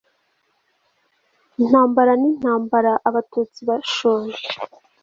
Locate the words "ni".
2.19-2.27